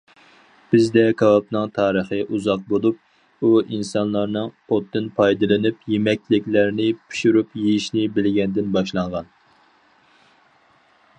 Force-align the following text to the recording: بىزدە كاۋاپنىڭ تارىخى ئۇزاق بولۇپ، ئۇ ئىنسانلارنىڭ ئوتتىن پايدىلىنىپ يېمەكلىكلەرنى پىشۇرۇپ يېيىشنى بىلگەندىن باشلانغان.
بىزدە 0.69 1.01
كاۋاپنىڭ 1.17 1.67
تارىخى 1.75 2.21
ئۇزاق 2.37 2.63
بولۇپ، 2.71 3.01
ئۇ 3.43 3.51
ئىنسانلارنىڭ 3.59 4.49
ئوتتىن 4.77 5.11
پايدىلىنىپ 5.19 5.85
يېمەكلىكلەرنى 5.95 6.89
پىشۇرۇپ 7.11 7.55
يېيىشنى 7.65 8.07
بىلگەندىن 8.17 8.75
باشلانغان. 8.79 9.33